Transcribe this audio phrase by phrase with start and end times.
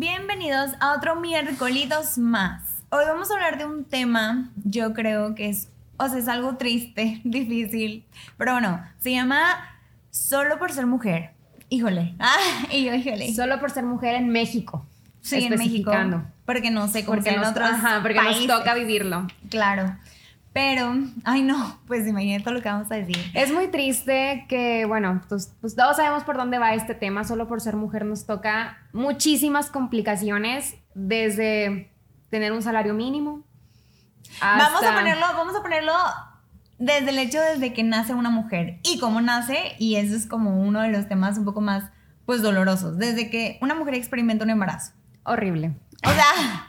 [0.00, 2.62] Bienvenidos a otro miércoles más.
[2.90, 6.56] Hoy vamos a hablar de un tema, yo creo que es, o sea, es algo
[6.56, 8.04] triste, difícil,
[8.36, 9.42] pero bueno, se llama
[10.12, 11.32] Solo por ser mujer.
[11.68, 12.14] Híjole.
[12.20, 12.36] Ah,
[12.70, 13.34] y yo, híjole.
[13.34, 14.86] Solo por ser mujer en México.
[15.20, 15.90] Sí, en México.
[16.46, 18.46] Porque no sé cómo porque sea en nos, otros ajá, porque países.
[18.46, 19.26] nos toca vivirlo.
[19.50, 19.96] Claro.
[20.58, 23.16] Pero, ay no, pues imagínate todo lo que vamos a decir.
[23.32, 27.22] Es muy triste que, bueno, pues, pues todos sabemos por dónde va este tema.
[27.22, 31.92] Solo por ser mujer nos toca muchísimas complicaciones desde
[32.28, 33.44] tener un salario mínimo.
[34.40, 35.92] Vamos a ponerlo, vamos a ponerlo
[36.76, 40.60] desde el hecho desde que nace una mujer y cómo nace, y eso es como
[40.60, 41.84] uno de los temas un poco más,
[42.26, 42.98] pues, dolorosos.
[42.98, 44.90] Desde que una mujer experimenta un embarazo.
[45.22, 45.76] Horrible.
[46.04, 46.66] O sea,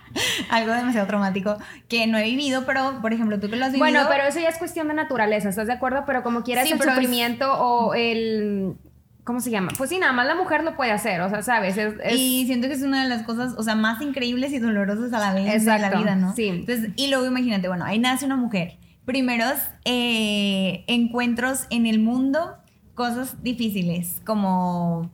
[0.50, 1.58] algo demasiado traumático
[1.88, 3.86] que no he vivido, pero, por ejemplo, tú que lo has vivido.
[3.86, 6.04] Bueno, pero eso ya es cuestión de naturaleza, ¿estás de acuerdo?
[6.06, 8.76] Pero como quieras Sí, el es- sufrimiento o el...
[9.24, 9.70] ¿Cómo se llama?
[9.78, 11.78] Pues sí, nada más la mujer lo puede hacer, o sea, ¿sabes?
[11.78, 14.58] Es, es- Y siento que es una de las cosas, o sea, más increíbles y
[14.58, 16.34] dolorosas a la vez de Exacto, la vida, ¿no?
[16.36, 16.48] sí.
[16.48, 18.78] Entonces, y luego imagínate, bueno, ahí nace una mujer.
[19.06, 22.56] Primeros eh, encuentros en el mundo,
[22.96, 25.12] cosas difíciles, como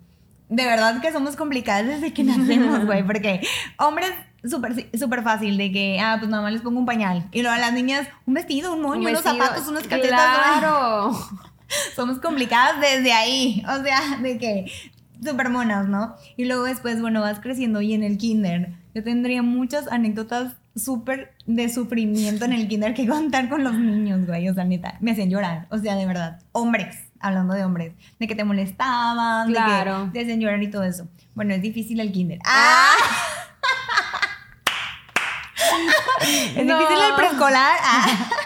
[0.49, 3.41] de verdad que somos complicadas desde que nacemos, güey, porque
[3.77, 4.11] hombres
[4.47, 7.27] súper fácil de que, ah, pues nada más les pongo un pañal.
[7.31, 9.43] Y luego a las niñas, un vestido, un moño, un unos vestido.
[9.43, 10.59] zapatos, unas calcetas.
[10.59, 11.11] Claro.
[11.95, 13.63] somos complicadas desde ahí.
[13.67, 14.71] O sea, de que
[15.23, 16.15] súper monas, ¿no?
[16.37, 18.73] Y luego después, bueno, vas creciendo y en el kinder.
[18.93, 24.25] Yo tendría muchas anécdotas súper de sufrimiento en el kinder que contar con los niños,
[24.27, 24.47] güey.
[24.49, 25.67] O sea, neta, me hacían llorar.
[25.69, 26.39] O sea, de verdad.
[26.51, 27.93] Hombres, hablando de hombres.
[28.19, 30.05] De que te molestaban, Claro.
[30.07, 31.07] de que hacían llorar y todo eso.
[31.33, 32.39] Bueno, es difícil el kinder.
[32.45, 32.91] ¡Ah!
[36.55, 36.79] es No.
[36.79, 37.75] difícil el preescolar.
[37.81, 38.07] Ah.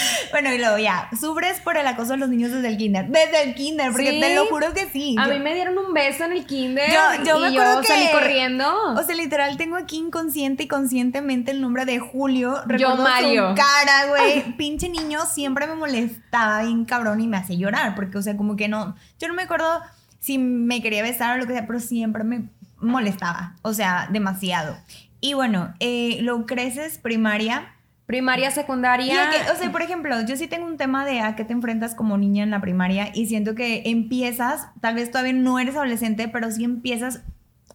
[0.30, 3.06] Bueno, y luego ya, sufres por el acoso de los niños desde el kinder.
[3.08, 4.20] Desde el kinder, porque Sí.
[4.20, 5.16] te lo juro que sí.
[5.18, 7.88] A Yo- mí me dieron un beso en el kinder Yo- yo me acuerdo yo
[7.88, 8.92] salí que- corriendo.
[8.94, 12.62] O sea, literal, tengo aquí inconsciente y conscientemente el nombre de Julio.
[12.66, 13.50] Recuerdo Mario.
[13.50, 14.42] su cara, güey.
[14.56, 17.94] Pinche niño siempre me molestaba bien cabrón y me hace llorar.
[17.96, 18.94] Porque, o sea, como que no...
[19.18, 19.80] Yo no me acuerdo
[20.20, 22.44] si me quería besar o lo que sea, pero siempre me
[22.78, 23.54] molestaba.
[23.62, 24.76] O sea, demasiado.
[25.20, 27.74] Y bueno, eh, lo creces primaria...
[28.10, 29.30] Primaria, secundaria.
[29.30, 31.94] que- o sea, por ejemplo, yo sí tengo un tema de a qué te enfrentas
[31.94, 36.26] como niña en la primaria y siento que empiezas, tal vez todavía no eres adolescente,
[36.26, 37.22] pero sí empiezas,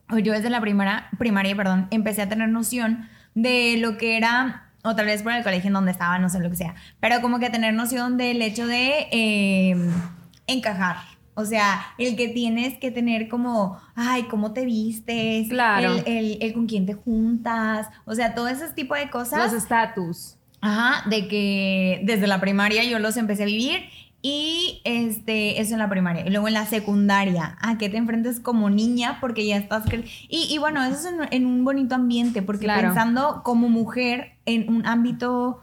[0.09, 4.66] o yo desde la primera, primaria, perdón, empecé a tener noción de lo que era,
[4.84, 7.22] o tal vez por el colegio en donde estaba, no sé lo que sea, pero
[7.22, 9.75] como que tener noción del hecho de eh,
[10.47, 10.97] encajar.
[11.35, 15.96] O sea, el que tienes que tener como, ay, cómo te vistes, Claro.
[15.96, 19.51] el, el- el con quién te juntas, o sea, todo ese tipo de cosas.
[19.51, 20.38] los estatus.
[20.62, 23.81] Ajá, de que desde la primaria yo los empecé a vivir
[24.22, 26.25] y este, eso en la primaria.
[26.25, 29.85] Y luego en la secundaria, a que te enfrentes como niña porque ya estás...
[29.85, 32.81] cre- Y, y bueno, eso es en, en un bonito ambiente porque Claro.
[32.88, 35.59] pensando como mujer en un ámbito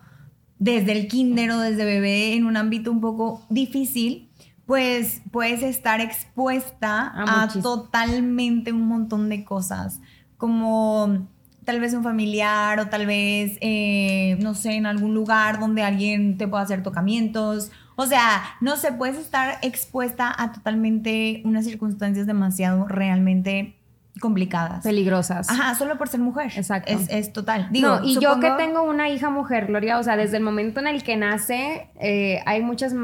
[0.61, 4.29] desde el kinder o desde bebé, en un ámbito un poco difícil,
[4.67, 10.01] pues puedes estar expuesta A a, totalmente un montón de cosas,
[10.37, 11.29] como
[11.65, 16.37] tal vez un familiar o tal vez, eh, no sé, en algún lugar donde alguien
[16.39, 17.71] te pueda hacer tocamientos.
[17.97, 23.77] O sea, no sé, puedes estar expuesta a totalmente unas circunstancias demasiado realmente
[24.21, 24.83] complicadas.
[24.83, 25.49] Peligrosas.
[25.51, 26.53] Ajá, solo por ser mujer.
[26.55, 26.93] Exacto.
[26.93, 27.69] Es, es total.
[27.71, 30.81] Digo, no, y yo que tengo una hija mujer, Gloria, o sea, desde el momento
[30.81, 32.95] en el que nace, eh, hay muchas,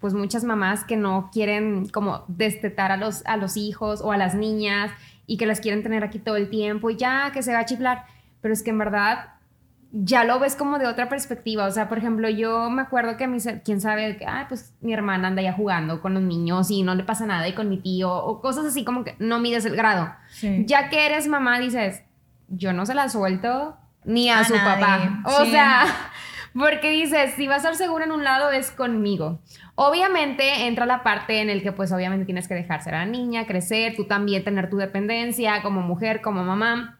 [0.00, 4.16] pues muchas mamás que no quieren como destetar a los, a los hijos o a
[4.16, 4.90] las niñas
[5.26, 7.64] y que las quieren tener aquí todo el tiempo y ya que se va a
[7.64, 8.04] chiflar,
[8.40, 9.32] pero es que en verdad
[9.90, 13.24] ya lo ves como de otra perspectiva, o sea, por ejemplo, yo me acuerdo que
[13.24, 16.70] a mí, quién sabe, que, ah, pues mi hermana anda ya jugando con los niños
[16.70, 19.38] y no le pasa nada y con mi tío o cosas así como que no
[19.38, 20.12] mides el grado.
[20.28, 20.64] Sí.
[20.66, 22.02] Ya que eres mamá, dices,
[22.48, 25.22] yo no se la suelto ni a, A su nadie, papá.
[25.24, 25.52] O sí.
[25.52, 25.84] sea,
[26.54, 29.40] porque dices, si va a estar segura en un lado es conmigo.
[29.80, 33.06] Obviamente entra la parte en el que pues obviamente tienes que dejar ser a la
[33.06, 36.98] niña, crecer, tú también tener tu dependencia como mujer, como mamá.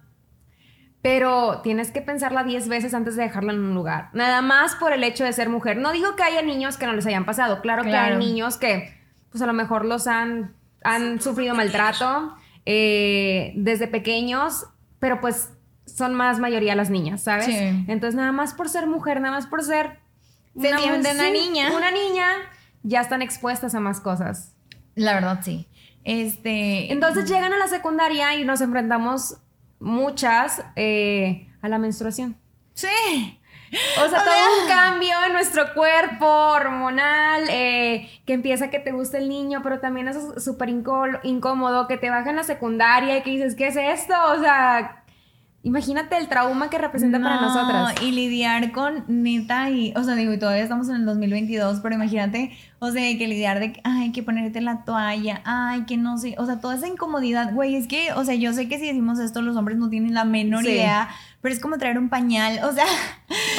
[1.02, 4.10] Pero tienes que pensarla 10 veces antes de dejarla en un lugar.
[4.12, 5.76] Nada más por el hecho de ser mujer.
[5.76, 7.62] No digo que haya niños que no les hayan pasado.
[7.62, 8.12] Claro, que Claro.
[8.14, 8.96] hay niños que
[9.31, 10.54] pues a lo mejor los han,
[10.84, 14.66] han sufrido maltrato eh, desde pequeños,
[15.00, 15.50] pero pues
[15.84, 17.46] son más mayoría las niñas, ¿sabes?
[17.46, 17.54] Sí.
[17.88, 19.98] Entonces nada más por ser mujer, nada más por ser
[20.54, 21.72] una niña.
[21.76, 22.26] Una niña,
[22.82, 24.54] ya están expuestas a más cosas.
[24.94, 25.69] La verdad, sí.
[26.04, 26.92] Este.
[26.92, 29.36] Entonces llegan a la secundaria y nos enfrentamos
[29.80, 32.36] muchas eh, a la menstruación.
[32.75, 33.38] Sí.
[34.02, 39.19] O sea, todo un cambio en nuestro cuerpo hormonal, eh, que empieza que te guste
[39.19, 43.31] el niño, pero también es súper incómodo, que te baja en la secundaria y que
[43.31, 44.14] dices, ¿qué es esto?
[44.32, 44.97] O sea,
[45.69, 48.03] Imagínate el trauma que representa para nosotras.
[48.03, 51.94] Y lidiar con neta y, o sea, digo, y todavía estamos en el 2022, pero
[51.94, 56.34] imagínate, o sea, que lidiar de, ay, que ponerte la toalla, ay, que no sé,
[56.38, 59.19] o sea, toda esa incomodidad, güey, es que, o sea, yo sé que si decimos
[59.19, 61.08] esto, los hombres no tienen la menor idea
[61.40, 62.86] pero es como traer un pañal, o sea,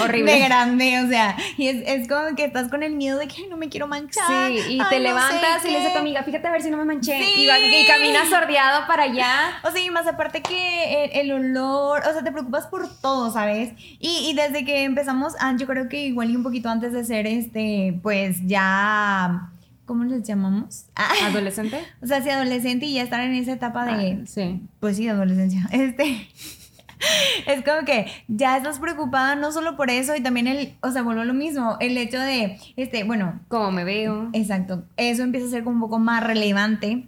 [0.03, 0.33] horrible.
[0.39, 3.47] De grande, o sea, y es, es como que estás con el miedo de que
[3.47, 4.51] no me quiero manchar.
[4.51, 6.77] Sí, y te levantas y le dices a tu amiga, fíjate a ver si no
[6.77, 7.17] me manché.
[7.37, 9.61] Y, y, caminas sordeado para allá.
[9.63, 13.71] O sea, y más aparte que el, olor, o sea, te preocupas por todo, ¿sabes?
[13.99, 17.05] Y, y desde que empezamos, ah, yo creo que igual y un poquito antes de
[17.05, 19.08] ser, este, pues ya...
[19.85, 20.85] ¿Cómo les llamamos?
[21.23, 21.79] ¿Adolescente?
[22.03, 24.19] o sea, sí, adolescente y ya estar en esa etapa de...
[24.21, 24.61] Ah, sí.
[24.79, 25.67] Pues sí, adolescencia.
[25.71, 26.27] Este
[27.47, 31.01] es como que ya estás preocupada no solo por eso y también el, o sea,
[31.01, 33.39] vuelvo a lo mismo, el hecho de, este, bueno.
[33.47, 34.29] Cómo me veo.
[34.33, 34.83] Exacto.
[34.97, 37.07] Eso empieza a ser como un poco más relevante.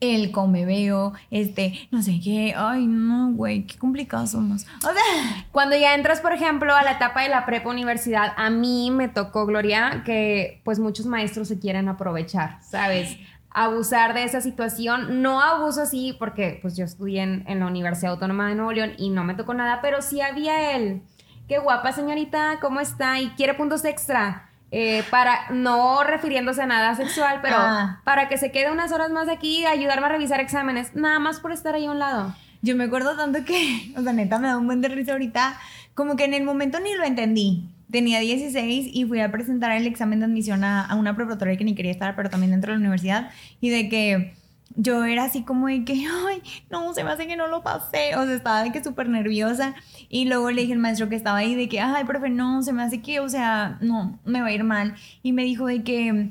[0.00, 4.66] El cómo me veo, este, no sé qué, ay, no, güey, qué complicados somos.
[4.78, 8.50] O sea, cuando ya entras, por ejemplo, a la etapa de la prepa universidad, a
[8.50, 13.18] mí me tocó, Gloria, que pues muchos maestros se quieren aprovechar, ¿sabes?
[13.50, 15.22] abusar de esa situación.
[15.22, 19.10] No abuso así porque pues yo estudié en, la Universidad Autónoma de Nuevo León y
[19.10, 21.02] no me tocó nada, pero sí había él.
[21.48, 23.20] Qué guapa señorita, ¿cómo está?
[23.20, 24.47] Y quiere puntos extra.
[24.70, 28.00] Eh, para, no refiriéndose a nada sexual, pero ah.
[28.04, 31.52] para que se quede unas horas más aquí, ayudarme a revisar exámenes, nada más por
[31.52, 32.34] estar ahí a un lado.
[32.60, 35.58] Yo me acuerdo tanto que, o sea, neta, me da un buen de risa ahorita,
[35.94, 39.86] como que en el momento ni lo entendí tenía 16 y fui a presentar el
[39.86, 42.80] examen de admisión a, una preparatoria que ni quería estar, pero también dentro de la
[42.80, 43.30] universidad.
[43.60, 44.34] Y de que
[44.78, 46.40] yo era así como de que, ay,
[46.70, 48.14] no, se me hace que no lo pasé.
[48.16, 49.74] O sea, estaba de que súper nerviosa.
[50.08, 52.72] Y luego le dije al maestro que estaba ahí de que, ay, profe, no, se
[52.72, 54.94] me hace que, o sea, no, me va a ir mal.
[55.24, 56.30] Y me dijo de que,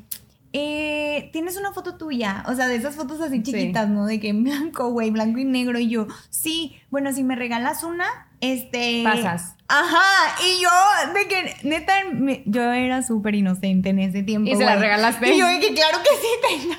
[0.53, 4.05] eh, tienes una foto tuya, o sea, de esas fotos así chiquitas, ¿no?
[4.05, 5.77] De que en blanco, güey, blanco y negro.
[5.77, 8.05] Y yo, sí, bueno, si me regalas una,
[8.39, 9.01] este...
[9.03, 9.55] Pasas.
[9.67, 10.69] Ajá, y yo,
[11.13, 11.93] de que, neta,
[12.45, 14.49] yo era súper inocente en ese tiempo.
[14.49, 15.35] Y se la regalaste.
[15.35, 16.77] Y yo, de que claro que sí tenga.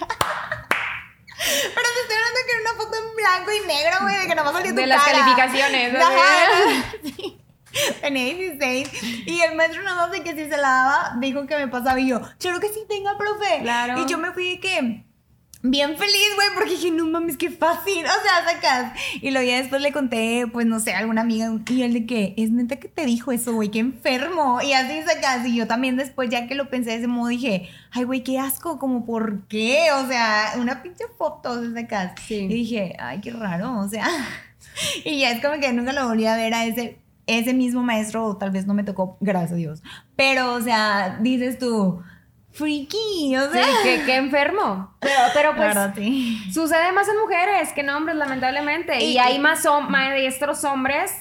[1.38, 4.34] Pero te estoy hablando que era una foto en blanco y negro, güey, de que
[4.34, 5.94] no va a salir De las calificaciones.
[5.94, 7.40] Ajá, sí.
[8.00, 8.88] Tenía 16
[9.26, 12.00] y el maestro nada más de que si se la daba dijo que me pasaba
[12.00, 13.60] y yo, claro que sí tenga, profe.
[13.62, 14.00] Claro.
[14.00, 15.04] Y yo me fui de que
[15.62, 18.92] bien feliz, güey, porque dije, no mames, qué fácil, o sea, sacas.
[19.20, 22.06] Y luego ya después le conté, pues no sé, a alguna amiga, y él de
[22.06, 24.60] que, es neta que te dijo eso, güey, qué enfermo.
[24.62, 25.46] Y así sacas.
[25.46, 28.38] Y yo también después, ya que lo pensé de ese modo, dije, ay, güey, qué
[28.38, 29.88] asco, como, ¿por qué?
[29.92, 32.12] O sea, una pinche foto, sacas.
[32.26, 32.36] Sí.
[32.36, 34.06] Y dije, ay, qué raro, o sea.
[35.04, 38.24] y ya es como que nunca lo volví a ver a ese ese mismo maestro,
[38.24, 39.82] o tal vez no me tocó, gracias a Dios.
[40.16, 42.02] Pero, o sea, dices tú,
[42.52, 43.64] freaky, o sea.
[43.82, 44.94] Sí, que, enfermo.
[45.00, 45.74] Pero, pero pues
[46.52, 49.02] sucede más en mujeres que en hombres, lamentablemente.
[49.04, 51.12] Y, hay más maestros hombres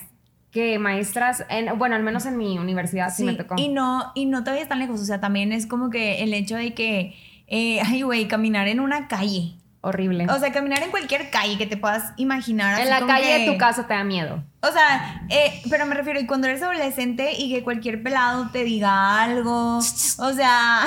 [0.51, 3.55] que maestras, en, bueno, al menos en mi universidad sí, me tocó.
[3.57, 6.55] Y no, y no todavía están lejos, o sea, también es como que el hecho
[6.55, 7.15] de que,
[7.47, 9.55] eh, ay, güey, caminar en una calle.
[9.81, 10.27] Horrible.
[10.29, 12.79] O sea, caminar en cualquier calle que te puedas imaginar.
[12.81, 14.43] En la calle de tu casa te da miedo.
[14.61, 18.63] O sea, eh, pero me refiero, y cuando eres adolescente y que cualquier pelado te
[18.63, 19.77] diga algo,
[20.17, 20.85] o sea...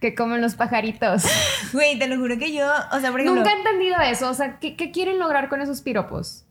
[0.00, 1.22] Que comen los pajaritos.
[1.72, 3.42] Güey, te lo juro que yo, o sea, por ejemplo...
[3.42, 6.44] Nunca he entendido eso, o sea, ¿qué, qué quieren lograr con esos piropos?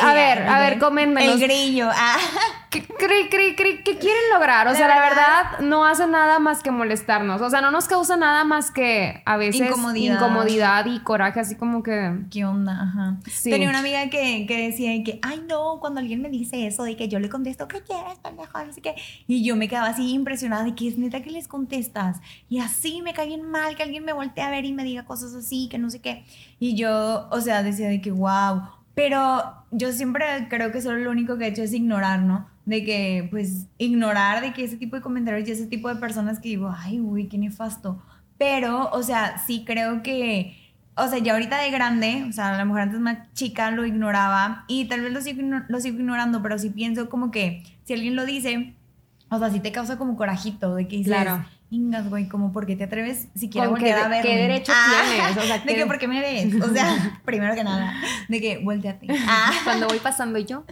[0.00, 1.34] A ver, a ver, coméntanos.
[1.34, 1.88] El grillo.
[1.92, 2.16] Ah.
[2.70, 4.66] ¿Qué, quieren lograr?
[4.68, 7.40] O sea, la verdad, no hace nada más que molestarnos.
[7.40, 11.82] O sea, no nos causa nada más que a veces incomodidad, y coraje, así como
[11.82, 12.24] que.
[12.30, 12.72] ¿Qué onda?
[12.72, 13.18] Ajá.
[13.42, 17.08] Tenía una amiga que, decía que, ay, no, cuando alguien me dice eso, de que
[17.08, 18.64] yo le contesto, ¿qué quieres, pendejo?
[18.64, 18.94] No sé qué.
[19.26, 22.20] Y yo me quedaba así impresionada de que es neta que les contestas.
[22.48, 25.04] Y así me cae bien mal que alguien me voltee a ver y me diga
[25.04, 26.24] cosas así, que no sé qué.
[26.58, 28.62] Y yo, o sea, decía de que, wow
[28.94, 32.48] pero yo siempre creo que solo lo único que he hecho es ignorar, ¿no?
[32.64, 36.38] De que, pues, ignorar de que ese tipo de comentarios y ese tipo de personas
[36.38, 38.00] que digo, ay, uy, qué nefasto.
[38.38, 40.56] Pero, o sea, sí creo que,
[40.96, 43.84] o sea, ya ahorita de grande, o sea, a lo mejor antes más chica lo
[43.84, 47.94] ignoraba y tal vez lo sigo, lo sigo ignorando, pero sí pienso como que si
[47.94, 48.74] alguien lo dice,
[49.28, 51.44] o sea, sí te causa como corajito de que dices, claro
[51.74, 54.22] Ingas, güey, como porque te atreves siquiera voltear a ver.
[54.22, 55.36] ¿Qué derecho ah, tienes?
[55.36, 56.54] O sea, de que porque me ves.
[56.62, 57.94] O sea, primero que nada,
[58.28, 59.08] de que volteate.
[59.26, 59.50] Ah.
[59.64, 60.64] Cuando voy pasando yo.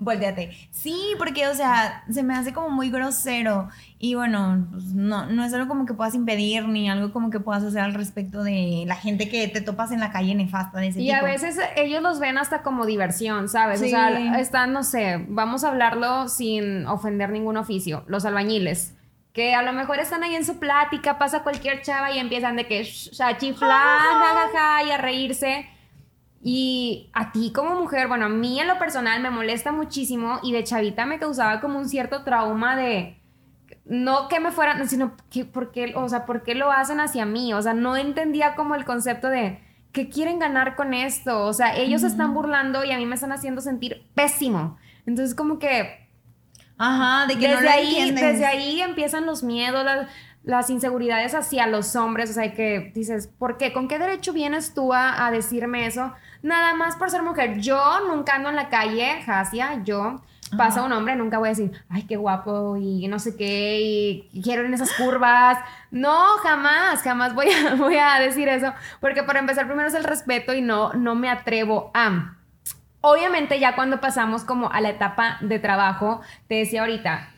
[0.00, 0.50] volteate.
[0.72, 3.68] Sí, porque, o sea, se me hace como muy grosero.
[4.00, 7.38] Y bueno, pues, no, no es algo como que puedas impedir ni algo como que
[7.38, 10.88] puedas hacer al respecto de la gente que te topas en la calle nefasta de
[10.88, 13.80] ese y a veces ellos los ven hasta como diversión, ¿sabes?
[13.80, 18.02] O sea, están, no sé, vamos a hablarlo sin ofender ningún oficio.
[18.08, 18.97] Los albañiles
[19.38, 22.66] que a lo mejor están ahí en su plática, pasa cualquier chava y empiezan de
[22.66, 25.70] que a chiflar, jajaja, y a reírse.
[26.42, 30.50] Y a ti como mujer, bueno, a mí en lo personal me molesta muchísimo y
[30.50, 33.20] de chavita me causaba como un cierto trauma de
[33.84, 37.24] no que me fueran, sino que por qué, o sea, por qué lo hacen hacia
[37.24, 39.60] mí, o sea, no entendía como el concepto de
[39.92, 43.30] que quieren ganar con esto, o sea, ellos están burlando y a mí me están
[43.30, 44.78] haciendo sentir pésimo.
[45.06, 46.07] Entonces como que
[46.78, 49.84] Ajá, de que desde no ahí, Desde ahí empiezan los miedos,
[50.44, 53.72] las, inseguridades hacia los hombres, o sea, que dices, ¿por qué?
[53.72, 56.12] ¿Con qué derecho vienes tú a, decirme eso?
[56.42, 57.58] Nada más por ser mujer.
[57.58, 60.22] Yo nunca ando en la calle, Jasia, yo
[60.56, 64.40] pasa un hombre, nunca voy a decir, ay, qué guapo y no sé qué, y
[64.42, 65.58] quiero en esas curvas.
[65.90, 70.04] No, jamás, jamás voy a, voy a decir eso, porque para empezar primero es el
[70.04, 72.37] respeto y no, no me atrevo a...
[73.00, 77.30] Obviamente ya cuando pasamos como a la etapa de trabajo, te decía ahorita,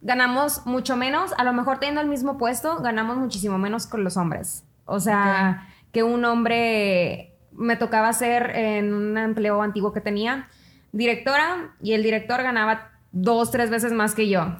[0.00, 4.16] ganamos mucho menos, a lo mejor teniendo el mismo puesto, ganamos muchísimo menos con los
[4.16, 4.64] hombres.
[4.84, 10.48] O sea, que un hombre me tocaba ser en un empleo antiguo que tenía
[10.92, 14.54] directora y el director ganaba dos, tres veces más que yo.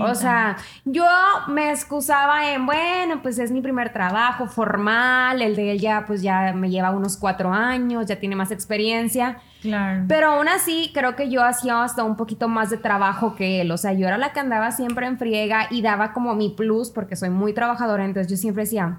[0.00, 1.06] O sea, yo
[1.48, 6.22] me excusaba en, bueno, pues es mi primer trabajo formal, el de él ya, pues
[6.22, 9.38] ya me lleva unos cuatro años, ya tiene más experiencia.
[9.62, 10.04] Claro.
[10.06, 13.70] Pero aún así, creo que yo hacía hasta un poquito más de trabajo que él.
[13.70, 16.90] O sea, yo era la que andaba siempre en friega y daba como mi plus
[16.90, 18.04] porque soy muy trabajadora.
[18.04, 18.98] Entonces yo siempre decía,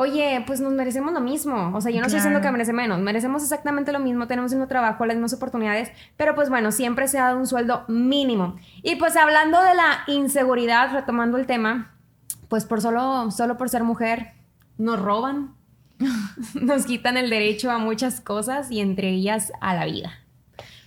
[0.00, 1.72] oye, pues nos merecemos lo mismo.
[1.74, 4.56] O sea, yo no estoy diciendo que merece menos, merecemos exactamente lo mismo, tenemos el
[4.56, 8.56] mismo trabajo, las mismas oportunidades, pero pues bueno, siempre se ha dado un sueldo mínimo.
[8.82, 11.94] Y pues hablando de la inseguridad, retomando el tema,
[12.48, 14.32] pues por solo, solo por ser mujer,
[14.78, 15.54] nos roban,
[16.54, 20.12] nos quitan el derecho a muchas cosas y entre ellas a la vida.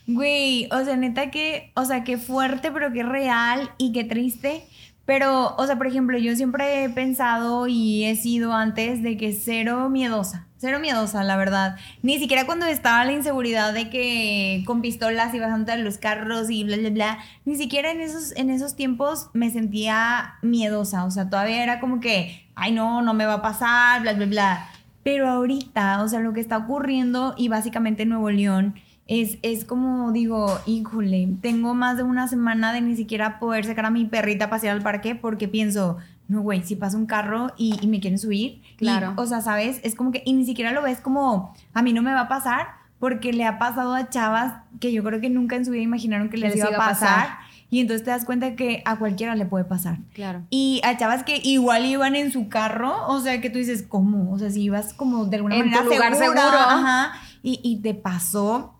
[0.07, 4.67] Güey, o sea, neta que, o sea, qué fuerte, pero qué real y qué triste
[5.05, 9.33] pero, o sea, por ejemplo, yo siempre he pensado y he sido antes de que
[9.33, 11.75] cero miedosa, cero miedosa, la verdad.
[12.01, 16.63] Ni siquiera cuando estaba la inseguridad de que con pistolas ibas a los carros y
[16.63, 21.03] bla, bla, bla, ni siquiera en esos, en esos tiempos me sentía miedosa.
[21.03, 24.25] O sea, todavía era como que, ay, no, no me va a pasar, bla, bla,
[24.25, 24.69] bla.
[25.03, 28.75] Pero ahorita, o sea, lo que está ocurriendo y básicamente en Nuevo León
[29.07, 33.85] es, es como digo, híjole, tengo más de una semana de ni siquiera poder sacar
[33.85, 37.51] a mi perrita a pasear al parque porque pienso, no, güey, si pasa un carro
[37.57, 38.61] y, me quieren subir.
[38.77, 39.13] Claro.
[39.17, 39.81] o sea, ¿sabes?
[39.83, 42.27] Es como que, y ni siquiera lo ves como, a mí no me va a
[42.29, 42.67] pasar
[42.99, 46.29] porque le ha pasado a chavas que yo creo que nunca en su vida imaginaron
[46.29, 47.27] que les, iba, a pasar.
[47.69, 49.97] Y entonces te das cuenta que a cualquiera le puede pasar.
[50.13, 50.43] Claro.
[50.49, 54.31] Y a chavas que igual iban en su carro, o sea, que tú dices, ¿cómo?
[54.31, 56.39] O sea, si ibas como de alguna manera lugar seguro.
[56.39, 58.75] Ajá, y, y te pasó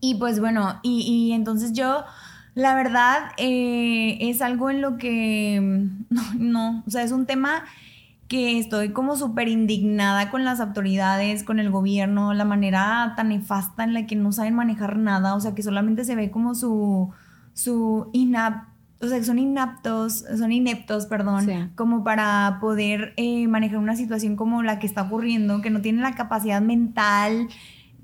[0.00, 2.04] y pues bueno, y, entonces yo,
[2.54, 5.58] la verdad, eh, es algo en lo que,
[6.10, 7.64] no, no, o sea, es un tema
[8.28, 13.84] que estoy como súper indignada con las autoridades, con el gobierno, la manera tan nefasta
[13.84, 17.10] en la que no saben manejar nada, o sea, que solamente se ve como su,
[17.54, 18.64] su inap,
[19.00, 24.34] o sea, que son inaptos, son ineptos, perdón, como para poder eh, manejar una situación
[24.34, 27.48] como la que está ocurriendo, que no tienen la capacidad mental,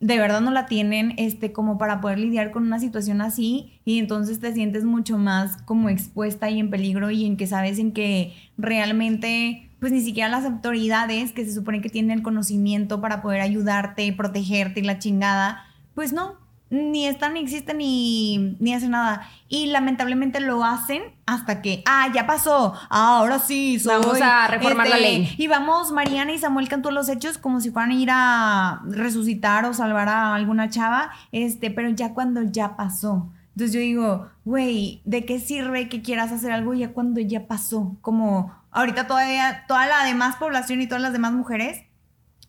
[0.03, 4.01] de verdad no la tienen este como para poder lidiar con una situación así y
[4.01, 7.93] entonces te sientes mucho más como expuesta y en peligro y en que sabes en
[7.93, 13.23] que realmente pues ni siquiera las autoridades que se supone que tienen el conocimiento para
[13.23, 16.37] poder ayudarte, protegerte y la chingada, pues no,
[16.73, 19.29] ni están, ni existen, ni, ni hacen nada.
[19.47, 24.89] Y lamentablemente lo hacen hasta que, ah, ya pasó, ah, ahora sí, vamos a reformar
[24.89, 25.35] la este, ley.
[25.37, 29.67] Y vamos, Mariana y Samuel cantó los hechos como si fueran a ir a resucitar
[29.67, 33.29] o salvar a alguna chava, este, pero ya cuando ya pasó.
[33.55, 37.97] Entonces yo digo, güey, ¿de qué sirve que quieras hacer algo ya cuando ya pasó?
[38.01, 41.83] Como ahorita todavía toda la demás población y todas las demás mujeres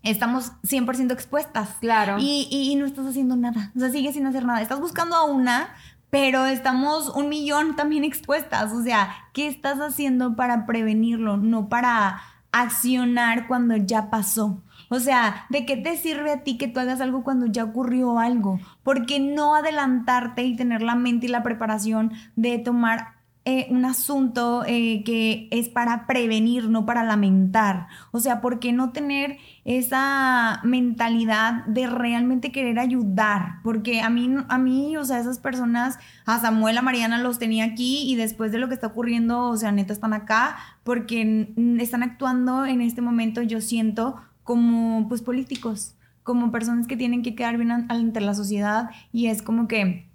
[0.03, 1.77] estamos 100% expuestas.
[1.79, 2.17] Claro.
[2.19, 3.71] Y, no estás haciendo nada.
[3.75, 4.61] O sea, sigues sin hacer nada.
[4.61, 5.69] Estás buscando a una,
[6.09, 8.71] pero estamos un millón también expuestas.
[8.73, 11.37] O sea, ¿qué estás haciendo para prevenirlo?
[11.37, 14.61] No para accionar cuando ya pasó.
[14.89, 18.19] O sea, ¿de qué te sirve a ti que tú hagas algo cuando ya ocurrió
[18.19, 18.59] algo?
[18.83, 23.83] ¿Por qué no adelantarte y tener la mente y la preparación de tomar eh, un
[23.83, 27.87] asunto eh, que es para prevenir, no para lamentar.
[28.11, 33.59] O sea, ¿por qué no tener esa mentalidad de realmente querer ayudar?
[33.61, 37.65] Porque a mí, a mí, o sea, esas personas, a Samuel, a Mariana los tenía
[37.65, 42.01] aquí y después de lo que está ocurriendo, o sea, neta están acá porque están
[42.01, 47.57] actuando en este momento, yo siento, como pues políticos, como personas que tienen que quedar
[47.57, 50.12] bien ante la sociedad y es como que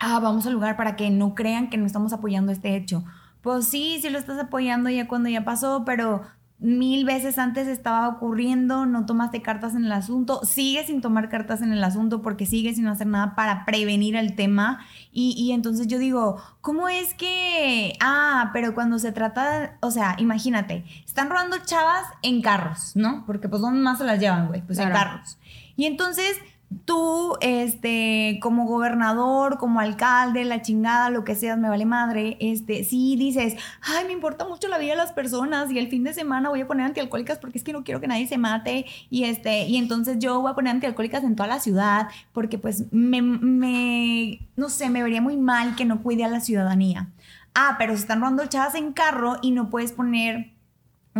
[0.00, 3.04] ah, vamos al lugar para que no crean que no estamos apoyando este hecho.
[3.42, 6.22] Pues sí, sí lo estás apoyando ya cuando ya pasó, pero
[6.60, 11.62] mil veces antes estaba ocurriendo, no tomaste cartas en el asunto, sigue sin tomar cartas
[11.62, 14.84] en el asunto porque sigue sin hacer nada para prevenir el tema.
[15.10, 20.16] Y, y, entonces yo digo, ¿cómo es que, ah, pero cuando se trata, o sea,
[20.18, 23.24] imagínate, están robando chavas en carros, ¿no?
[23.26, 24.60] Porque pues ¿dónde más se las llevan, güey?
[24.60, 25.38] Pues en carros.
[25.76, 26.36] Y entonces
[26.84, 32.84] tú, este, como gobernador, como alcalde, la chingada, lo que seas, me vale madre, este,
[32.84, 36.14] sí dices, ay, me importa mucho la vida de las personas y el fin de
[36.14, 39.24] semana voy a poner antialcohólicas porque es que no quiero que nadie se mate y
[39.24, 43.20] este, y entonces yo voy a poner antialcohólicas en toda la ciudad porque pues me,
[43.20, 47.08] me no sé, me vería muy mal que no cuide a la ciudadanía.
[47.54, 50.52] Ah, pero se están robando chavas en carro y no puedes poner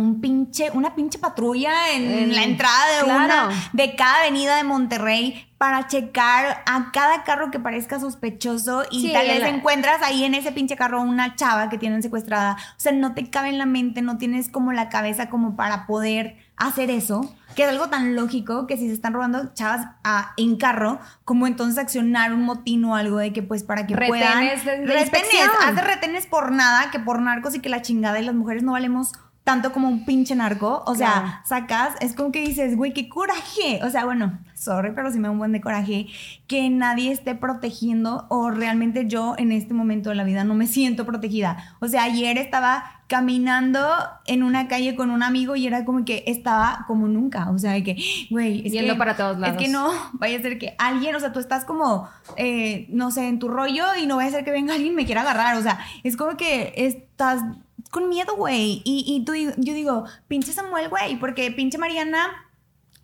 [0.01, 5.47] un pinche, una pinche patrulla en, la entrada de una de cada avenida de Monterrey
[5.57, 10.51] para checar a cada carro que parezca sospechoso y tal vez encuentras ahí en ese
[10.51, 12.57] pinche carro una chava que tienen secuestrada.
[12.71, 15.85] O sea, no te cabe en la mente, no tienes como la cabeza como para
[15.85, 20.33] poder hacer eso, que es algo tan lógico que si se están robando chavas a,
[20.37, 24.39] en carro, como entonces accionar un motín o algo de que pues para que puedan...
[24.39, 28.35] retenes, retenes, hace retenes por nada, que por narcos y que la chingada y las
[28.35, 30.83] mujeres no valemos tanto como un pinche narco.
[30.85, 33.79] O sea, sacas, es como que dices, güey, qué coraje.
[33.83, 36.07] O sea, bueno, sorry, pero sí me da un buen de coraje
[36.47, 40.67] que nadie esté protegiendo o realmente yo en este momento de la vida no me
[40.67, 41.75] siento protegida.
[41.79, 43.85] O sea, ayer estaba caminando
[44.25, 47.49] en una calle con un amigo y era como que estaba como nunca.
[47.49, 47.97] O sea, de que,
[48.29, 49.57] güey, es Yendo para todos lados.
[49.57, 52.07] Es que no, vaya a ser que alguien, o sea, tú estás como,
[52.37, 54.95] eh, no sé, en tu rollo y no vaya a ser que venga alguien y
[54.95, 55.57] me quiera agarrar.
[55.57, 57.41] O sea, es como que estás
[57.89, 58.81] con miedo, güey.
[58.85, 62.47] Y, y tú, yo digo, pinche Samuel, güey, porque pinche Mariana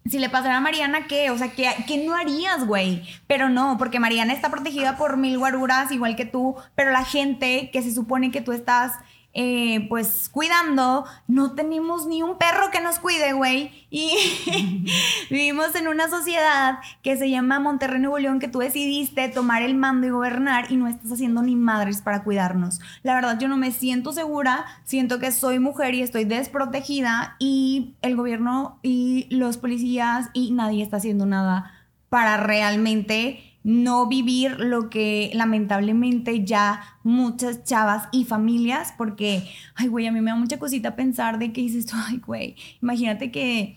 [0.10, 1.32] si le pasara a Mariana, ¿qué?
[1.32, 3.04] O sea, ¿qué, ¿qué, no harías, güey?
[3.28, 7.70] Pero no, porque Mariana está protegida por mil guaruras, igual que tú, pero la gente
[7.72, 8.94] que se supone que tú estás
[9.40, 13.86] eh, pues cuidando, no tenemos ni un perro que nos cuide, güey.
[13.92, 14.12] Y
[15.30, 19.76] vivimos en una sociedad que se llama Monterrey Nuevo León, que tú decidiste tomar el
[19.76, 22.80] mando y gobernar y no estás haciendo ni madres para cuidarnos.
[23.04, 27.94] La verdad, yo no me siento segura, siento que soy mujer y estoy desprotegida y
[28.02, 31.74] el gobierno y los policías y nadie está haciendo nada
[32.10, 39.44] para realmente no vivir lo que lamentablemente ya muchas chavas y familias, porque,
[39.76, 42.56] ay, güey, a mí me da mucha cosita pensar de que dices tú, ay, güey,
[42.82, 43.76] imagínate que,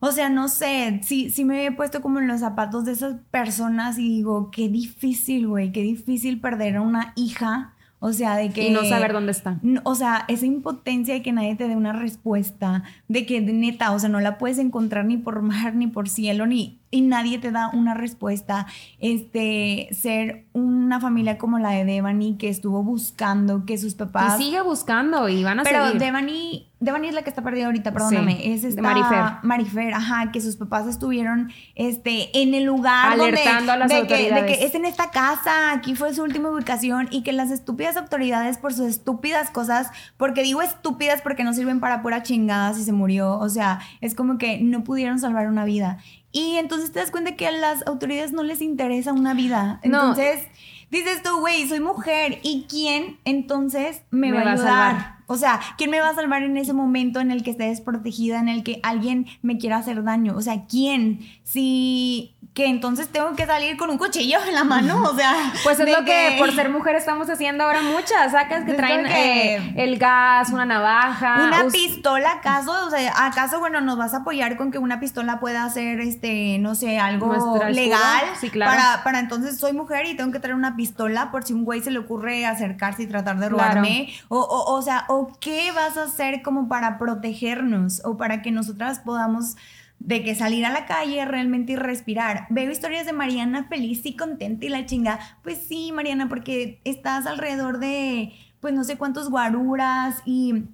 [0.00, 3.18] o sea, no sé, sí, sí me he puesto como en los zapatos de esas
[3.30, 7.74] personas y digo, qué difícil, güey, qué difícil perder a una hija.
[8.02, 8.66] O sea, de que...
[8.66, 9.60] Y no saber dónde está.
[9.84, 13.98] O sea, esa impotencia de que nadie te dé una respuesta, de que neta, o
[13.98, 17.52] sea, no la puedes encontrar ni por mar, ni por cielo, ni y nadie te
[17.52, 18.66] da una respuesta.
[18.98, 24.40] Este, ser una familia como la de Devani que estuvo buscando que sus papás.
[24.40, 26.00] Y sigue buscando y van a Pero seguir.
[26.00, 28.52] Devani, Devani es la que está perdida ahorita, perdóname.
[28.52, 29.24] es esta Marifer.
[29.42, 33.96] Marifer, ajá, que sus papás estuvieron este, en el lugar Alertando donde, a las de
[33.96, 34.44] autoridades.
[34.44, 37.50] Que, de que es en esta casa, aquí fue su última ubicación y que las
[37.52, 42.74] estúpidas autoridades por sus estúpidas cosas, porque digo estúpidas porque no sirven para pura chingada
[42.74, 45.98] si se murió, o sea, es como que no pudieron salvar una vida.
[46.32, 49.80] Y entonces te das cuenta que a las autoridades no les interesa una vida.
[49.82, 50.44] Entonces
[50.90, 52.38] dices tú, güey, soy mujer.
[52.42, 55.19] ¿Y quién entonces me, va, a ayudar?
[55.30, 58.40] O sea, ¿quién me va a salvar en ese momento en el que esté desprotegida,
[58.40, 60.34] en el que alguien me quiera hacer daño?
[60.36, 61.20] O sea, ¿quién?
[61.44, 65.34] Si que entonces tengo que salir con un cuchillo en la mano, o sea.
[65.62, 69.74] Pues es lo que, por ser mujer estamos haciendo ahora muchas, sacas que traen eh,
[69.76, 71.44] el gas, una navaja.
[71.46, 72.72] Una pistola, ¿acaso?
[72.86, 76.58] O sea, ¿acaso, bueno, nos vas a apoyar con que una pistola pueda hacer, este,
[76.58, 78.22] no sé, algo legal?
[78.40, 78.72] Sí, claro.
[78.72, 81.82] Para, para entonces soy mujer y tengo que traer una pistola por si un güey
[81.82, 84.12] se le ocurre acercarse y tratar de robarme.
[84.28, 88.50] O, o, o sea, ¿o qué vas a hacer como para protegernos o para que
[88.50, 89.56] nosotras podamos
[89.98, 92.46] de que salir a la calle realmente y respirar.
[92.48, 95.18] Veo historias de Mariana feliz y contenta y la chinga.
[95.42, 100.64] Pues sí, Mariana, porque estás alrededor de, pues no sé cuántos guaruras y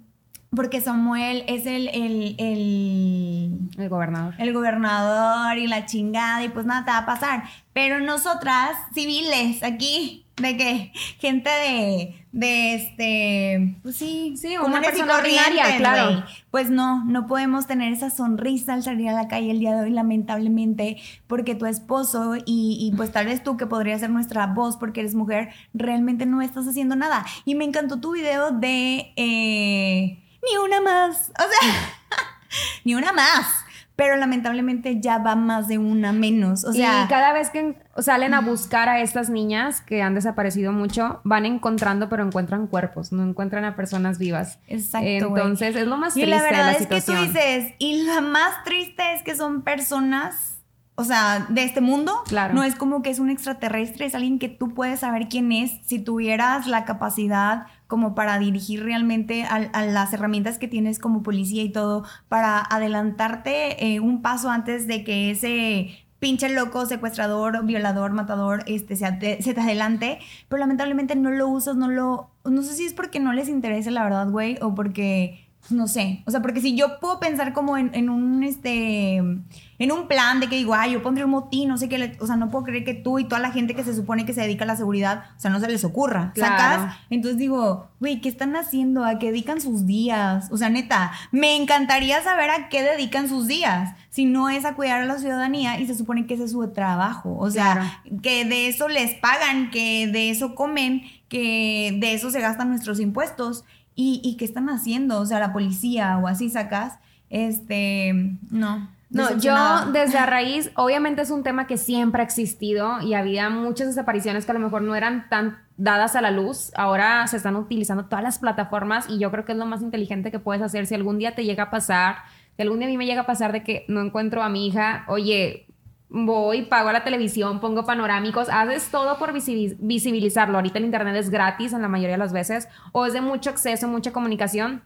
[0.55, 4.33] porque Samuel es el, el, el, El gobernador.
[4.37, 7.43] el gobernador y la chingada y pues nada te va a pasar.
[7.73, 15.17] Pero nosotras, civiles, aquí, de que gente de, de este, pues sí, Sí, una persona
[15.17, 16.23] ordinaria, claro.
[16.51, 19.83] Pues no, no podemos tener esa sonrisa al salir a la calle el día de
[19.83, 24.45] hoy, lamentablemente, porque tu esposo y, y pues tal vez tú que podrías ser nuestra
[24.47, 27.25] voz porque eres mujer, realmente no estás haciendo nada.
[27.45, 31.89] Y me encantó tu video de eh, ni una más, o sea,
[32.83, 33.66] ni una más.
[33.97, 36.63] Pero lamentablemente ya va más de una menos.
[36.63, 40.71] O sea, y cada vez que salen a buscar a estas niñas que han desaparecido
[40.71, 44.59] mucho, van encontrando, pero encuentran cuerpos, no encuentran a personas vivas.
[44.67, 45.07] Exacto.
[45.07, 48.03] Entonces, es lo más Y triste la verdad de la es que tú dices, y
[48.03, 50.56] la más triste es que son personas,
[50.99, 52.11] o sea, de este mundo.
[52.27, 52.53] Claro.
[52.55, 55.71] No es como que es un extraterrestre, es alguien que tú puedes saber quién es
[55.85, 61.23] si tuvieras la capacidad como para dirigir realmente a, a las herramientas que tienes como
[61.23, 67.63] policía y todo, para adelantarte eh, un paso antes de que ese pinche loco, secuestrador,
[67.65, 70.17] violador, matador, este, se, ate- se te adelante,
[70.49, 73.91] pero lamentablemente no lo usas, no lo, no sé si es porque no les interesa
[73.91, 77.77] la verdad, güey, o porque, no sé, o sea, porque si yo puedo pensar como
[77.77, 81.69] en, en un, este, en un plan de que digo, ay, yo pondré un motín,
[81.69, 83.75] no sé qué, le- o sea, no puedo creer que tú y toda la gente
[83.75, 86.31] que se supone que se dedica a la seguridad, o sea, no se les ocurra,
[86.33, 86.57] Claro.
[86.57, 86.95] ¿sacas?
[87.09, 89.03] Entonces digo, güey, ¿qué están haciendo?
[89.05, 90.47] ¿A qué dedican sus días?
[90.51, 93.95] O sea, neta, me encantaría saber a qué dedican sus días.
[94.09, 96.67] Si no es a cuidar a la ciudadanía y se supone que ese es su
[96.71, 97.35] trabajo.
[97.37, 102.39] O sea, que de eso les pagan, que de eso comen, que de eso se
[102.41, 103.63] gastan nuestros impuestos.
[103.97, 105.19] ¿Y, y qué están haciendo?
[105.19, 106.99] O sea, la policía o así sacas.
[107.29, 108.13] Este,
[108.49, 108.87] no.
[109.09, 109.55] No, yo
[109.93, 114.45] desde a raíz, obviamente es un tema que siempre ha existido y había muchas desapariciones
[114.45, 116.71] que a lo mejor no eran tan dadas a la luz.
[116.75, 120.31] Ahora se están utilizando todas las plataformas y yo creo que es lo más inteligente
[120.31, 122.17] que puedes hacer si algún día te llega a pasar,
[122.55, 124.67] si algún día a mí me llega a pasar de que no encuentro a mi
[124.67, 125.66] hija, oye,
[126.09, 130.57] voy, pago a la televisión, pongo panorámicos, haces todo por visibi- visibilizarlo.
[130.57, 133.49] Ahorita el internet es gratis en la mayoría de las veces o es de mucho
[133.49, 134.83] acceso, mucha comunicación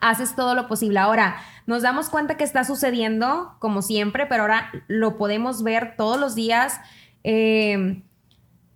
[0.00, 0.98] haces todo lo posible.
[0.98, 6.18] Ahora, nos damos cuenta que está sucediendo, como siempre, pero ahora lo podemos ver todos
[6.18, 6.80] los días.
[7.24, 8.02] Eh,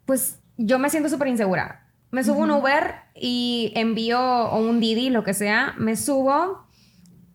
[0.05, 1.87] pues yo me siento súper insegura.
[2.11, 6.67] Me subo un Uber y envío o un Didi, lo que sea, me subo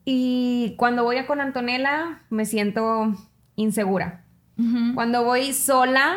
[0.04, 3.14] y cuando voy a con Antonella me siento
[3.56, 4.25] insegura.
[4.58, 4.94] Ujú.
[4.96, 6.16] Cuando voy sola,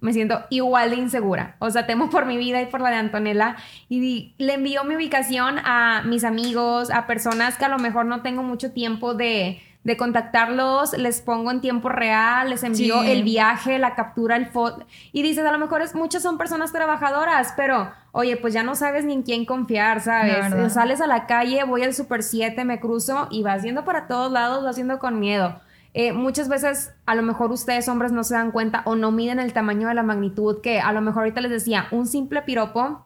[0.00, 1.56] me siento igual de insegura.
[1.58, 3.56] O sea, temo por mi vida y por la de Antonella.
[3.88, 8.22] Y le envío mi ubicación a mis amigos, a personas que a lo mejor no
[8.22, 10.96] tengo mucho tiempo de, de contactarlos.
[10.96, 13.10] Les pongo en tiempo real, les envío Sí.
[13.10, 14.86] el viaje, la captura, el foto.
[15.12, 18.74] Y dices, a lo mejor es, muchas son personas trabajadoras, pero oye, pues ya no
[18.74, 20.50] sabes ni en quién confiar, ¿sabes?
[20.50, 20.68] Verdad.
[20.70, 24.32] Sales a la calle, voy al Super 7, me cruzo y vas yendo para todos
[24.32, 25.60] lados, vas yendo con miedo.
[25.92, 29.40] Eh, muchas veces a lo mejor ustedes hombres no se dan cuenta o no miden
[29.40, 33.04] el tamaño de la magnitud que a lo mejor ahorita les decía, un simple piropo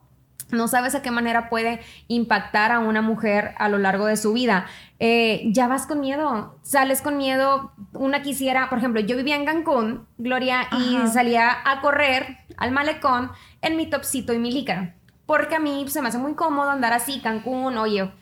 [0.51, 4.33] no sabes a qué manera puede impactar a una mujer a lo largo de su
[4.33, 4.67] vida.
[4.99, 7.73] Eh, ya vas con miedo, sales con miedo.
[7.93, 13.31] Una quisiera, por ejemplo, yo vivía en Cancún, Gloria, y salía a correr al malecón
[13.63, 14.95] en mi topsito y mi licra.
[15.27, 18.13] Porque a mí se me hace muy cómodo andar así, Cancún, oye,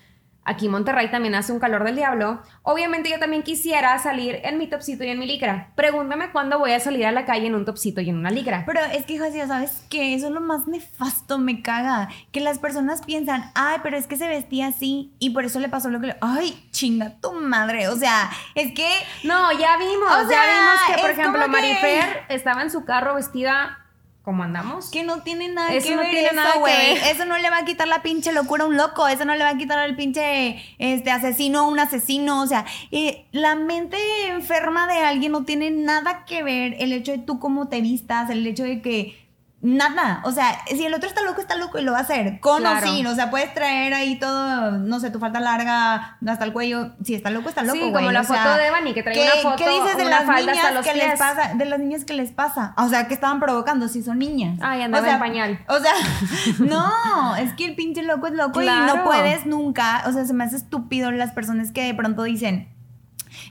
[0.45, 2.43] aquí Monterrey también hace un calor del diablo.
[2.63, 5.71] Obviamente yo también quisiera salir en mi topsito y en mi licra.
[5.75, 8.65] Pregúntame cuándo voy a salir a la calle en un topsito y en una licra.
[8.67, 10.15] Pero es que, José, ¿sabes qué?
[10.15, 12.09] Eso es lo más nefasto, me caga.
[12.33, 15.69] Que las personas piensan, ay, pero es que se vestía así y por eso le
[15.69, 16.17] pasó lo que le...
[16.21, 17.89] Ay, chinga tu madre.
[17.89, 18.89] O sea, es que...
[19.25, 22.85] No, ya vimos, O sea, ya vimos que, por ejemplo, que- Marifer estaba en su
[22.85, 23.79] carro vestida
[24.23, 24.91] como andamos.
[24.91, 26.93] Que no tiene nada Eso que no ver tiene eso, nada güey.
[27.11, 29.09] Eso no le va a quitar la pinche locura a un loco.
[29.09, 32.41] Eso no le va a quitar al pinche este, asesino a un asesino.
[32.41, 33.97] O sea, eh, la mente
[34.29, 38.31] enferma de alguien no tiene nada que ver el hecho de tú cómo te vistas,
[38.31, 39.22] el hecho de que...
[39.65, 42.41] Nada, o sea, si el otro está loco, está loco y lo va a hacer,
[42.41, 42.85] con Claro.
[42.91, 46.53] o sin, o sea, puedes traer ahí todo, no sé, tu falta larga hasta el
[46.53, 48.93] cuello, si está loco, está loco, Sí, güey, como la o sea, foto de Devani,
[48.93, 51.55] que trae ¿qué- una foto, ¿Qué dices de las falda niñas que les pasa?
[51.55, 54.59] De las niñas que les pasa, o sea, que estaban provocando si son niñas.
[54.61, 55.65] Ay, andaba O sea, en pañal.
[55.69, 55.93] O sea,
[56.59, 60.33] no, es que el pinche loco es loco y no puedes nunca, o sea, se
[60.35, 62.69] me hace estúpido las personas que de pronto dicen,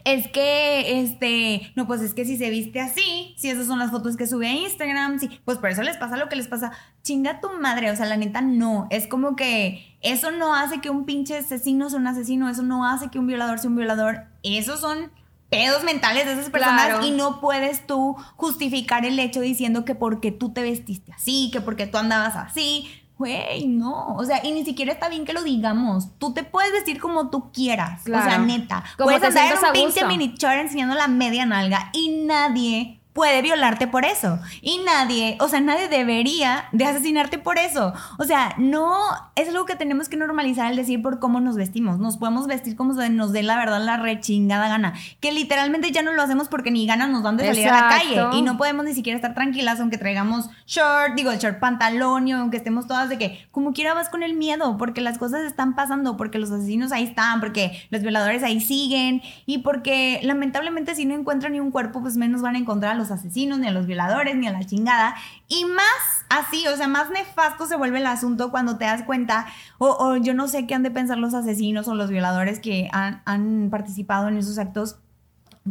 [0.03, 3.91] es que, este, no, pues es que si se viste así, si esas son las
[3.91, 6.71] fotos que sube a Instagram, sí, pues por eso les pasa lo que les pasa.
[7.03, 8.87] Chinga tu madre, o sea, la neta no.
[8.89, 12.85] Es como que eso no hace que un pinche asesino sea un asesino, eso no
[12.85, 14.25] hace que un violador sea un violador.
[14.43, 15.11] Esos son
[15.49, 17.05] pedos mentales de esas personas Claro.
[17.05, 21.59] y no puedes tú justificar el hecho diciendo que porque tú te vestiste así, que
[21.59, 22.87] porque tú andabas así.
[23.21, 24.15] Güey, no.
[24.15, 26.17] O sea, y ni siquiera está bien que lo digamos.
[26.17, 28.01] Tú te puedes vestir como tú quieras.
[28.01, 28.83] O sea, neta.
[28.97, 33.41] Como puedes andar en un pinche mini short enseñando la media nalga y nadie puede
[33.41, 34.39] violarte por eso.
[34.61, 37.93] Y nadie, o sea, nadie debería de asesinarte por eso.
[38.17, 38.95] O sea, no
[39.35, 41.99] es algo que tenemos que normalizar al decir por cómo nos vestimos.
[41.99, 44.93] Nos podemos vestir como nos dé la verdad la rechingada gana.
[45.19, 47.89] Que literalmente ya no lo hacemos porque ni ganas nos dan de salir a la
[47.89, 48.13] calle.
[48.15, 48.37] Exacto.
[48.37, 52.57] Y no podemos ni siquiera estar tranquilas aunque traigamos short, digo, short pantalón y aunque
[52.57, 56.17] estemos todas de que como quiera vas con el miedo porque las cosas están pasando,
[56.17, 61.15] porque los asesinos ahí están, porque los violadores ahí siguen y porque lamentablemente si no
[61.15, 64.35] encuentran ni un cuerpo, pues menos van a encontrar los asesinos, ni a los violadores,
[64.35, 65.15] ni a la chingada.
[65.47, 69.47] Y más así, o sea, más nefasto se vuelve el asunto cuando te das cuenta,
[69.77, 73.21] o, yo no sé qué han de pensar los asesinos o los violadores que han,
[73.25, 74.97] han participado en esos actos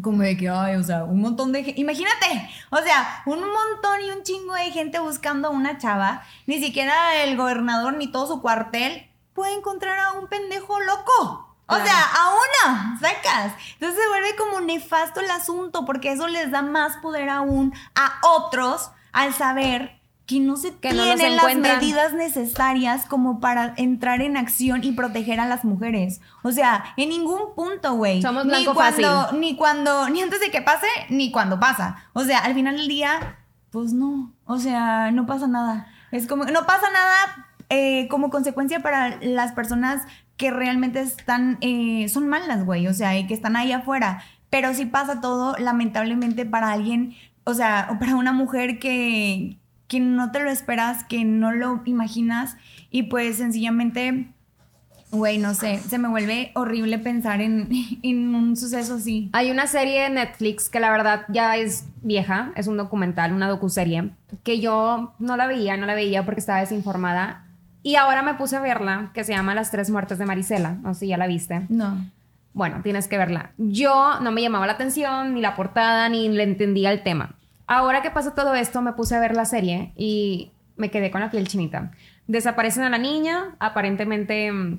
[0.03, 1.81] como de que, ay, o sea, un montón de gente.
[1.81, 6.23] Imagínate, o sea, un montón y un chingo de gente buscando a una chava.
[6.47, 11.50] Ni siquiera el gobernador ni todo su cuartel puede encontrar a un pendejo loco.
[11.71, 12.31] O sea, a
[12.69, 13.53] una, sacas.
[13.75, 18.19] Entonces se vuelve como nefasto el asunto porque eso les da más poder aún a
[18.23, 23.75] otros al saber que no se Que no los tienen las medidas necesarias como para
[23.77, 26.21] entrar en acción y proteger a las mujeres.
[26.43, 28.23] O sea, en ningún punto, güey.
[28.23, 29.41] Somos Ni blanco cuando, fácil.
[29.41, 32.05] ni cuando, ni antes de que pase, ni cuando pasa.
[32.13, 33.39] O sea, al final del día,
[33.71, 34.33] pues no.
[34.45, 35.89] O sea, no pasa nada.
[36.13, 40.03] Es como, no pasa nada eh, como consecuencia para las personas
[40.41, 42.87] que realmente están, eh, son malas, güey.
[42.87, 44.23] O sea, y que están ahí afuera.
[44.49, 50.01] Pero sí pasa todo, lamentablemente, para alguien, o sea, o para una mujer que, que
[50.01, 52.57] no te lo esperas, que no lo imaginas.
[52.91, 54.33] Y pues sencillamente
[55.13, 57.69] Güey, no sé, se me vuelve horrible pensar en,
[58.03, 59.29] en un suceso así.
[59.33, 63.49] Hay una serie de Netflix que la verdad ya es vieja, es un documental, una
[63.49, 64.11] docuserie,
[64.45, 67.45] que yo no la veía, no la veía porque estaba desinformada.
[67.83, 70.73] Y ahora me puse a verla, que se llama Las tres muertes de Marisela.
[70.83, 71.67] No sé si ya la viste.
[71.69, 71.97] No.
[72.53, 73.53] Bueno, tienes que verla.
[73.59, 77.37] Yo no me llamaba la atención, ni la portada, ni le entendía el tema.
[77.67, 81.21] Ahora que pasó todo esto, me puse a ver la serie y me quedé con
[81.21, 81.93] la piel chinita.
[82.27, 84.79] Desaparecen a la niña, aparentemente mm,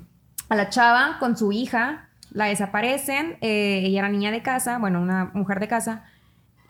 [0.50, 3.36] a la chava con su hija, la desaparecen.
[3.40, 6.04] eh, ella era niña de casa, bueno, una mujer de casa.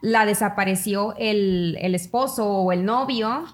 [0.01, 3.45] La desapareció el, el esposo o el novio.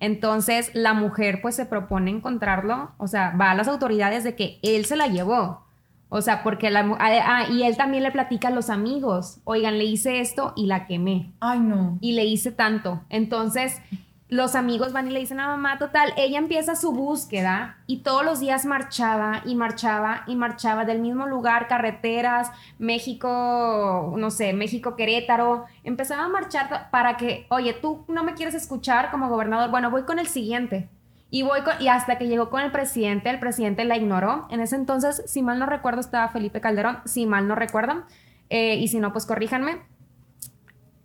[0.00, 4.58] Entonces la mujer pues se propone encontrarlo, o sea, va a las autoridades de que
[4.62, 5.64] él se la llevó.
[6.08, 6.80] O sea, porque la...
[7.00, 10.66] ah, ah, y él también le platica a los amigos, oigan, le hice esto y
[10.66, 11.32] la quemé.
[11.40, 11.98] Ay, no.
[12.00, 13.00] Y le hice tanto.
[13.08, 13.80] Entonces,
[14.28, 18.24] los amigos van y le dicen a mamá, total, ella empieza su búsqueda y todos
[18.24, 24.96] los días marchaba y marchaba y marchaba del mismo lugar, carreteras, México, no sé, México,
[24.96, 25.66] Querétaro.
[25.84, 30.02] Empezaba a marchar para que, oye, tú no me quieres escuchar como gobernador, bueno, voy
[30.02, 30.88] con el siguiente.
[31.30, 34.46] Y voy con- y hasta que llegó con el presidente, el presidente la ignoró.
[34.50, 38.04] En ese entonces, si mal no recuerdo, estaba Felipe Calderón, si mal no recuerdo.
[38.48, 39.82] Eh, y si no, pues corríjanme.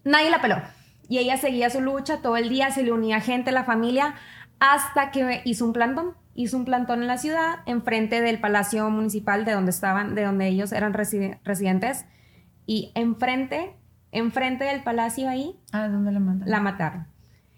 [0.04, 0.58] Nadie la peló.
[1.12, 4.16] Y ella seguía su lucha todo el día, se le unía gente, la familia,
[4.62, 6.14] hasta que hizo un plantón.
[6.36, 10.48] Hizo un plantón en la ciudad, enfrente del palacio municipal de donde estaban, de donde
[10.48, 12.06] ellos eran reside- residentes.
[12.66, 13.76] Y enfrente,
[14.14, 16.50] enfrente del palacio ahí, ¿A dónde la mandan?
[16.50, 17.08] la mataron.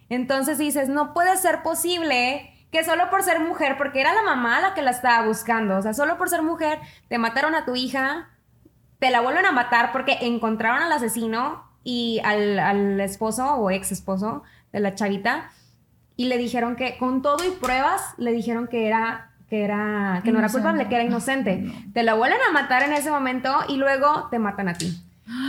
[0.09, 4.61] Entonces dices, no puede ser posible que solo por ser mujer, porque era la mamá
[4.61, 7.75] la que la estaba buscando, o sea, solo por ser mujer, te mataron a tu
[7.75, 8.29] hija,
[8.97, 13.91] te la vuelven a matar porque encontraron al asesino y al, al esposo o ex
[13.91, 15.51] esposo de la chavita
[16.15, 20.31] y le dijeron que con todo y pruebas le dijeron que era que era que
[20.31, 20.51] no era Inocente.
[20.51, 21.71] culpable, que era inocente.
[21.93, 24.97] Te la vuelven a matar en ese momento y luego te matan a ti.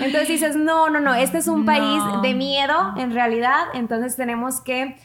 [0.03, 1.67] Entonces dices, no, no, no, este es un No.
[1.67, 4.97] país de miedo en realidad, entonces tenemos que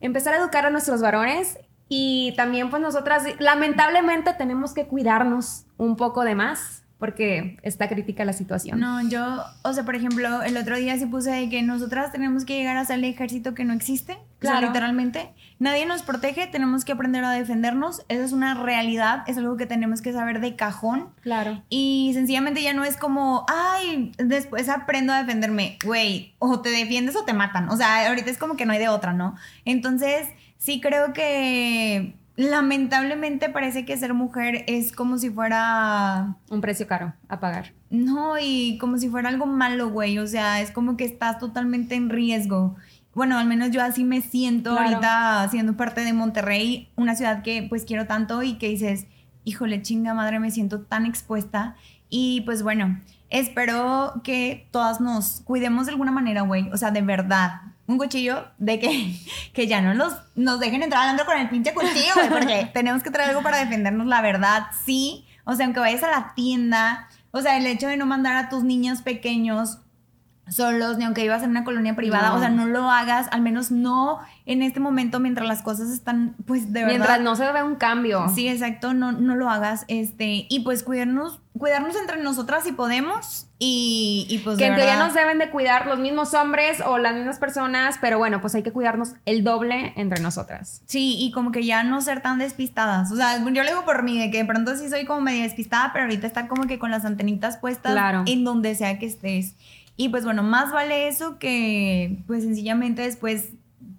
[0.00, 5.96] empezar a educar a nuestros varones y también pues nosotras lamentablemente tenemos que cuidarnos un
[5.96, 8.78] poco de más porque está crítica la situación.
[8.78, 12.44] No, yo, o sea, por ejemplo, el otro día sí puse de que nosotras tenemos
[12.44, 14.12] que llegar a el ejército que no existe.
[14.12, 14.68] O sea, Claro.
[14.68, 15.30] literalmente.
[15.58, 18.02] Nadie nos protege, tenemos que aprender a defendernos.
[18.08, 21.08] Esa es una realidad, es algo que tenemos que saber de cajón.
[21.22, 21.64] Claro.
[21.70, 25.78] Y sencillamente ya no es como, ay, después aprendo a defenderme.
[25.84, 27.68] Güey, o te defiendes o te matan.
[27.68, 29.34] O sea, ahorita es como que no hay de otra, ¿no?
[29.64, 36.86] Entonces, sí creo que lamentablemente parece que ser mujer es como si fuera Un precio
[36.86, 37.72] caro a pagar.
[37.90, 40.18] no, y como si fuera algo malo, güey.
[40.18, 42.76] O sea, es como que estás totalmente en riesgo.
[43.14, 44.88] Bueno, al menos yo así me siento Claro.
[44.88, 49.06] ahorita siendo parte de Monterrey, una ciudad que pues quiero tanto y que dices,
[49.44, 51.76] híjole, chinga madre, me siento tan expuesta.
[52.08, 56.70] Y pues bueno, espero que todas nos cuidemos de alguna manera, güey.
[56.72, 57.60] O sea, de verdad.
[57.92, 59.14] Un cuchillo de que,
[59.52, 63.02] que ya no nos, nos dejen entrar adentro con el pinche cuchillo, güey, porque tenemos
[63.02, 65.26] que traer algo para defendernos, la verdad, sí.
[65.44, 68.48] O sea, aunque vayas a la tienda, o sea, el hecho de no mandar a
[68.48, 69.78] tus niños pequeños
[70.48, 72.34] solos, ni aunque ibas en una colonia privada, No.
[72.36, 76.34] o sea, no lo hagas, al menos no en este momento mientras las cosas están,
[76.46, 76.88] pues, de verdad.
[76.88, 78.26] Mientras no se ve un cambio.
[78.34, 83.46] Sí, exacto, no, no lo hagas, este, y pues cuidarnos, cuidarnos entre nosotras si podemos,
[83.60, 86.82] y, y pues que de en teoría verdad- nos deben de cuidar los mismos hombres
[86.84, 90.82] o las mismas personas, pero bueno, pues hay que cuidarnos el doble entre nosotras.
[90.86, 93.12] Sí, y como que ya no ser tan despistadas.
[93.12, 95.44] O sea, yo lo digo por mí, de que de pronto sí soy como medio
[95.44, 98.24] despistada, pero ahorita estar como que con las antenitas puestas Claro.
[98.26, 99.54] en donde sea que estés.
[99.96, 103.50] Y pues bueno, más vale eso que pues sencillamente después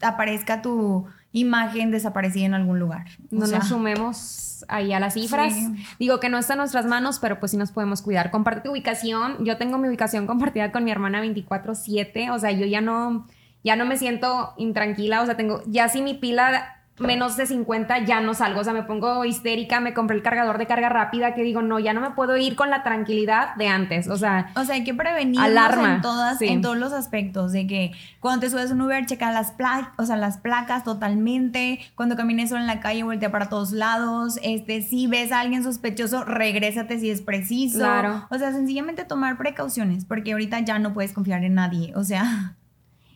[0.01, 3.07] aparezca tu imagen desaparecida en algún lugar.
[3.31, 5.53] O No sea, nos sumemos ahí a las cifras.
[5.53, 5.85] Sí.
[5.99, 8.31] Digo que no está en nuestras manos, pero pues sí nos podemos cuidar.
[8.31, 9.43] Comparte tu ubicación.
[9.43, 12.31] Yo tengo mi ubicación compartida con mi hermana 24/7.
[12.31, 13.27] O sea, yo ya no,
[13.63, 15.21] ya no me siento intranquila.
[15.21, 18.61] O sea, tengo, ya si mi pila menos de 50 ya no salgo.
[18.61, 19.79] O sea, me pongo histérica.
[19.79, 22.55] Me compré el cargador de carga rápida que digo, no, ya no me puedo ir
[22.55, 24.07] con la tranquilidad de antes.
[24.07, 24.93] O sea, O sea, hay que
[25.39, 26.47] Alarma, en todas, sí.
[26.47, 29.91] en todos los aspectos, de que cuando te subes a un Uber, checa las placas,
[29.97, 34.39] o sea, las placas totalmente, cuando camines solo en la calle, voltea para todos lados,
[34.43, 37.79] este, si ves a alguien sospechoso, regrésate si es preciso.
[37.79, 38.25] Claro.
[38.29, 42.55] O sea, sencillamente tomar precauciones, porque ahorita ya no puedes confiar en nadie, o sea,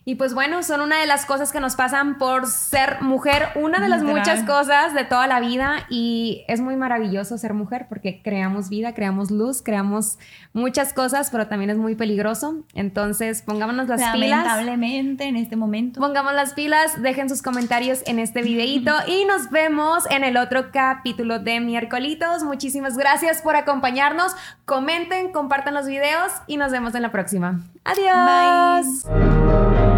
[0.09, 3.79] Y pues bueno, son una de las cosas que nos pasan por ser mujer, una
[3.79, 4.19] de las Literal.
[4.21, 8.93] muchas cosas de toda la vida y es muy maravilloso ser mujer porque creamos vida,
[8.93, 10.17] creamos luz, creamos
[10.53, 12.63] muchas cosas, pero también es muy peligroso.
[12.73, 14.29] Entonces, pongámonos las pilas.
[14.29, 15.99] lamentablemente en este momento.
[15.99, 20.71] Pongamos las pilas, dejen sus comentarios en este videito y nos vemos en el otro
[20.71, 22.43] capítulo de miércolitos.
[22.43, 24.37] Muchísimas gracias por acompañarnos.
[24.63, 27.59] Comenten, compartan los videos y nos vemos en la próxima.
[27.83, 29.05] Adiós.
[29.05, 29.96] Bye.